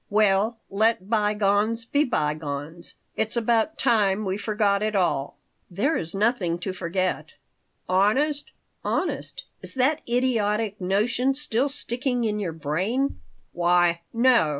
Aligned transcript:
"Well, 0.09 0.57
let 0.71 1.11
bygones 1.11 1.85
by 1.85 2.05
bygones. 2.05 2.95
It's 3.15 3.37
about 3.37 3.77
time 3.77 4.25
we 4.25 4.35
forgot 4.35 4.81
it 4.81 4.95
all." 4.95 5.37
"There 5.69 5.95
is 5.95 6.15
nothing 6.15 6.57
to 6.61 6.73
forget." 6.73 7.33
"Honest?" 7.87 8.49
"Honest! 8.83 9.43
Is 9.61 9.75
that 9.75 10.01
idiotic 10.09 10.81
notion 10.81 11.35
still 11.35 11.69
sticking 11.69 12.23
in 12.23 12.39
your 12.39 12.51
brain?" 12.51 13.19
"Why, 13.53 14.01
no. 14.11 14.49